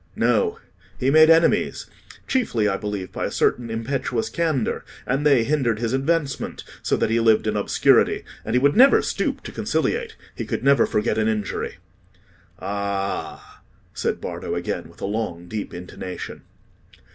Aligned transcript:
"No; 0.15 0.57
he 0.99 1.11
made 1.11 1.29
enemies—chiefly, 1.29 2.67
I 2.67 2.75
believe, 2.75 3.11
by 3.11 3.25
a 3.25 3.31
certain 3.31 3.69
impetuous 3.69 4.29
candour; 4.29 4.83
and 5.05 5.23
they 5.23 5.43
hindered 5.43 5.77
his 5.77 5.93
advancement, 5.93 6.63
so 6.81 6.97
that 6.97 7.11
he 7.11 7.19
lived 7.19 7.45
in 7.45 7.55
obscurity. 7.55 8.23
And 8.43 8.55
he 8.55 8.59
would 8.59 8.75
never 8.75 9.03
stoop 9.03 9.43
to 9.43 9.51
conciliate: 9.51 10.15
he 10.33 10.43
could 10.45 10.63
never 10.63 10.87
forget 10.87 11.19
an 11.19 11.27
injury." 11.27 11.75
"Ah!" 12.57 13.61
said 13.93 14.19
Bardo 14.19 14.55
again, 14.55 14.89
with 14.89 15.01
a 15.01 15.05
long, 15.05 15.47
deep 15.47 15.71
intonation. 15.71 16.41